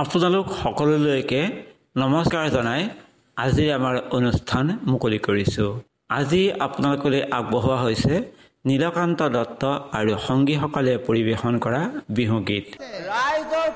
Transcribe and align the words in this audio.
আপোনালোক 0.00 0.46
সকলোলৈকে 0.62 1.40
নমস্কাৰ 2.02 2.46
জনাই 2.56 2.82
আজিৰ 3.36 3.68
আমাৰ 3.78 3.94
অনুষ্ঠান 4.18 4.66
মুকলি 4.90 5.18
কৰিছোঁ। 5.26 5.70
আজি 6.18 6.42
আপোনালোকলৈ 6.66 7.20
আগবঢ়োৱা 7.38 7.78
হৈছে 7.84 8.14
নীলকান্ত 8.68 9.20
দত্ত 9.36 9.62
আৰু 9.98 10.12
সংগীসকলে 10.28 10.94
পৰিৱেশন 11.06 11.54
কৰা 11.64 11.82
বিহু 12.16 12.36
গীত। 12.48 12.66
ৰাইজৰ 13.10 13.68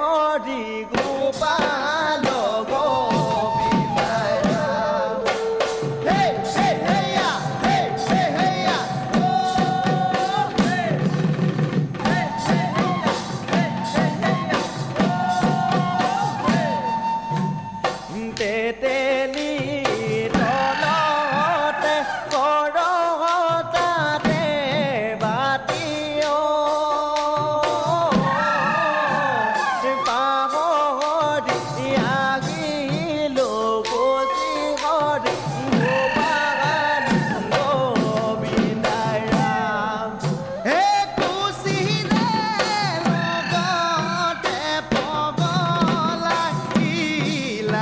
হৰি 0.00 0.62
গোপাল 0.92 2.23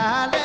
la 0.02 0.26
la 0.32 0.41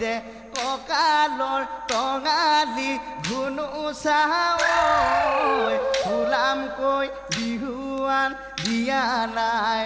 দে 0.00 0.14
কঁকালৰ 0.56 1.62
টঙালি 1.90 2.92
ঘুনু 3.28 3.68
চাই 4.02 5.74
ফুলামকৈ 6.02 7.06
বিহুৱান 7.34 8.30
দিয়া 8.64 9.04
নাই। 9.36 9.82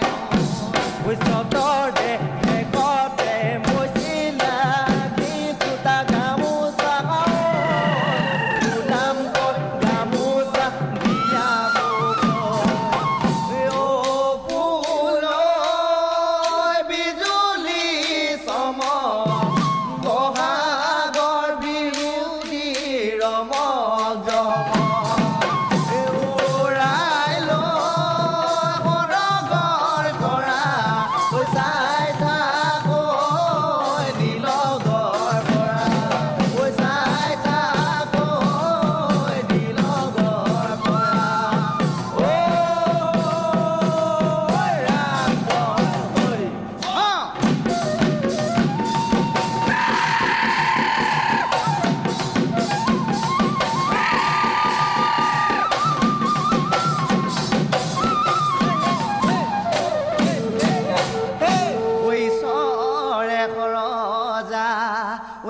দে 1.99 2.11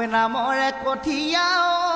নামৰ 0.07 0.55
এক 0.67 0.75
কঠিয়াও 0.85 1.92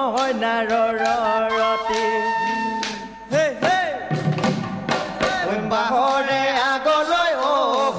ৰৰতি 0.00 2.04
বাহৰে 5.72 6.40
আগলৈ 6.62 7.32
অ 7.44 7.46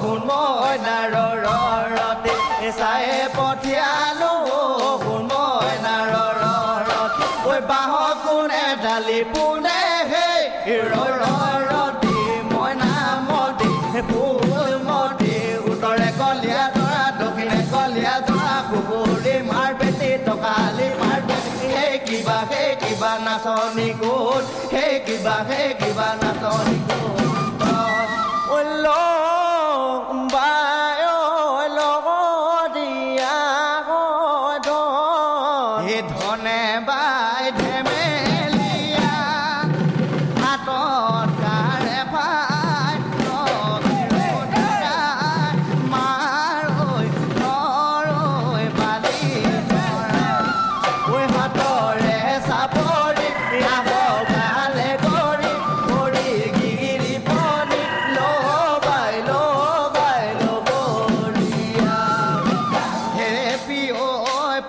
শুন 0.00 0.20
মই 0.28 0.74
নাৰৰতি 0.86 2.34
bye, 25.22 25.44
hey. 25.44 25.71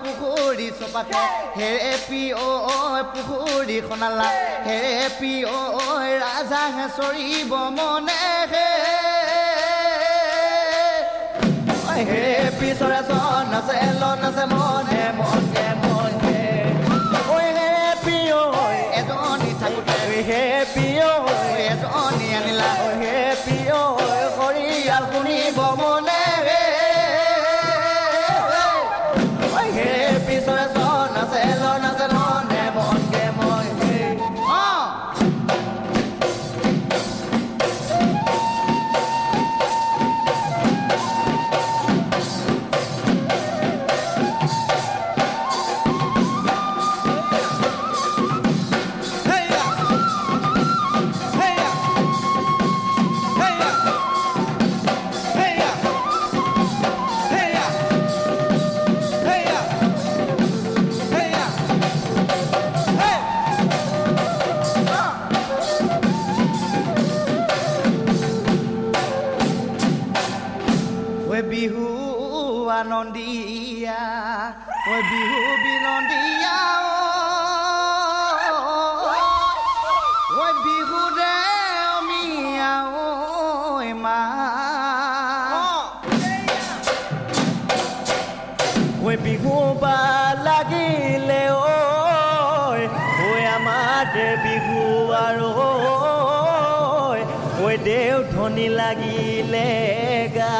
পুখুৰী 0.02 0.68
চপাকে। 0.78 1.22
হেপি 1.58 2.22
ঐ 2.44 2.48
পুখুৰী 3.12 3.78
খনালা 3.86 4.28
হেপি 4.66 5.34
ঐ 5.56 5.58
ৰাজা 6.24 6.62
চৰিব 6.98 7.52
মনে 7.76 8.22
হে। 8.52 8.68
হেপি 12.08 12.70
চৰে 12.80 13.00
চন 13.08 13.52
আছে 13.58 13.76
লন 14.00 14.22
আছে 14.28 14.44
মনে 14.52 15.02
মনে 15.18 15.66
মনে। 15.82 16.38
হেপি 17.58 18.18
ঐ 18.40 18.42
এজনী 18.98 19.52
থাকোতে। 19.60 19.96
হেপি 20.28 20.86
ঐ 21.10 21.12
এজনী 21.70 22.28
আনিলা। 22.38 22.70
হেপি 23.02 23.58
ঐ 23.80 23.82
সৰিয়াল 24.36 25.04
শুনিব 25.12 25.58
মনে 25.80 25.93
আনন্দীয়া 72.72 74.02
ঐ 74.86 74.94
বিহু 75.10 75.40
বিনন্দীয়া 75.64 76.58
ঐ 80.36 80.46
বিহু 80.64 81.00
দেমিয়া 81.18 82.72
ঐ 82.96 83.86
মা 84.04 84.20
ঐ 89.04 89.08
বিহু 89.24 89.54
বা 89.82 89.98
লাগিলে 90.46 91.42
ঐ 91.64 92.78
ঐ 93.24 93.30
আমাৰ 93.56 94.14
বিহু 94.44 94.78
আৰু 95.24 95.50
ঐ 97.64 97.68
দেউ 97.84 98.16
ধনী 98.32 98.68
লাগিলে 98.78 99.68
গা 100.36 100.56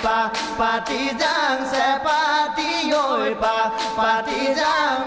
ঐ 0.00 0.02
পা 0.04 0.18
পাতি 0.58 1.02
যাং 1.20 1.56
চেপাতি 1.70 2.70
ঐ 2.94 3.06
পা 3.42 3.56
পাতি 3.98 4.42
যাং 4.58 5.00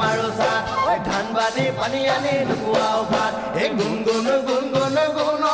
মাৰো 0.00 0.28
ঐ 0.88 0.92
ধান 1.08 1.26
বানি 1.36 1.64
পানী 1.78 2.00
আনি 2.14 2.34
নুপুৱাও 2.48 3.00
ভাত 3.12 3.34
এই 3.62 3.68
গুণ 3.78 3.94
গুণ 4.06 4.28
গুণ 5.16 5.44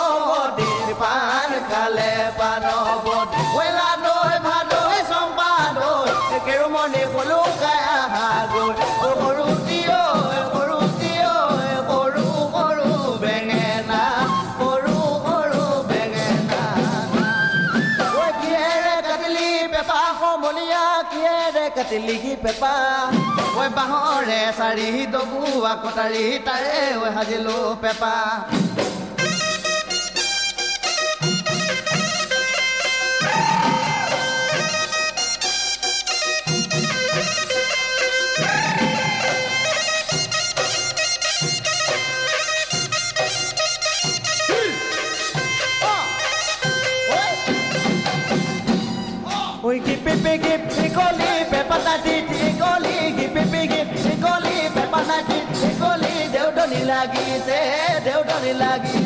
দিন 0.59 0.89
পান 1.03 1.51
খালে 1.71 2.13
পান 2.39 2.65
ঐ 3.57 3.67
লাদৈ 3.79 4.35
ভাদৈ 4.47 4.99
চম্পাদৈ 5.11 6.11
কেৰুমণি 6.47 7.03
কলো 7.15 7.41
গাই 7.63 7.81
আহা 7.99 8.29
গৈ। 8.53 8.71
সৰু 9.21 9.47
টিঅ 9.67 9.91
সমনীয়া 20.53 20.87
কিহেৰে 21.11 21.67
কাটিলি 21.77 22.15
সি 22.23 22.33
পেপা 22.41 22.73
ঐ 23.53 23.63
বাঁহৰে 23.77 24.41
চাৰি 24.59 24.89
ডবুৱা 25.15 25.73
কটাৰী 25.85 26.25
তাৰে 26.47 26.75
ঐ 26.99 27.05
সাজিলো 27.15 27.57
পেপা 27.83 28.13
लगी 57.03 57.39
से 57.47 57.59
देवडाली 58.01 58.53
लगी। 58.53 59.02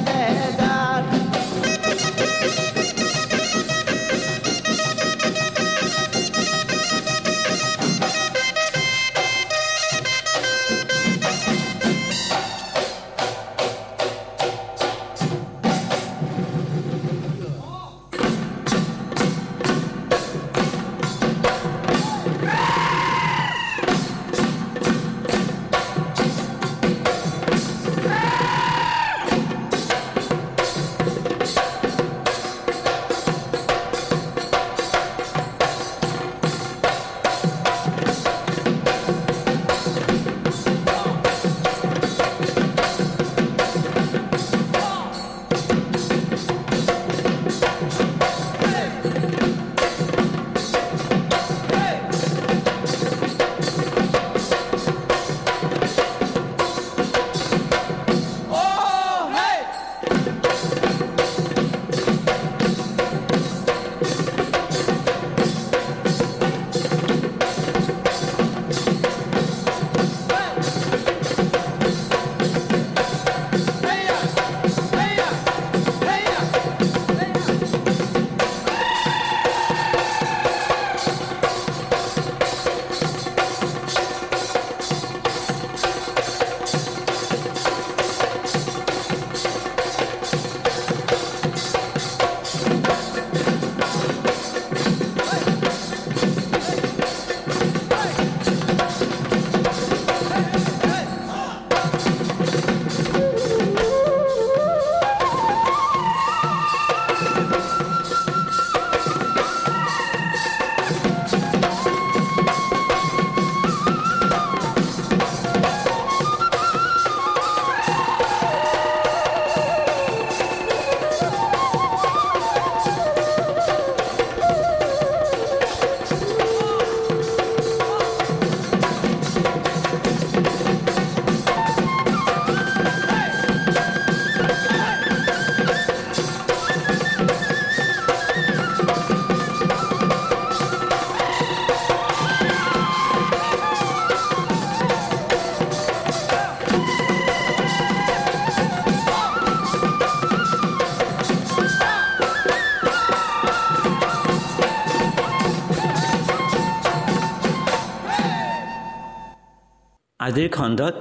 আজিৰ 160.26 160.48
খণ্ডত 160.48 160.96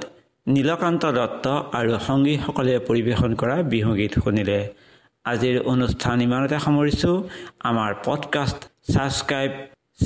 নীলকান্ত 0.46 1.02
দত্ত 1.18 1.46
আৰু 1.78 1.92
সংগীসকলে 2.06 2.74
পৰিৱেশন 2.88 3.32
কৰা 3.34 3.56
বিহুগীত 3.72 4.12
শুনিলে। 4.24 4.58
আজিৰ 5.24 5.56
অনুষ্ঠান 5.72 6.16
ইমানতে 6.20 6.58
সামৰিছোঁ। 6.58 7.16
আমাৰ 7.70 7.90
পডকাষ্ট 8.04 8.60
ছাবস্ক্ৰাইব 8.92 9.52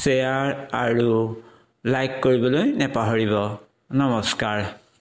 শ্বেয়াৰ 0.01 0.47
আৰু 0.85 1.11
লাইক 1.85 2.13
কৰিবলৈ 2.23 2.67
নেপাহৰিব। 2.73 3.35
নমস্কাৰ। 3.95 4.59